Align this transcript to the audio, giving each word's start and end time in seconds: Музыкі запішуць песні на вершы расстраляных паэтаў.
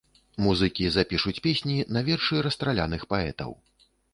Музыкі 0.45 0.87
запішуць 0.95 1.35
песні 1.47 1.77
на 1.97 2.05
вершы 2.09 2.43
расстраляных 2.49 3.01
паэтаў. 3.13 3.57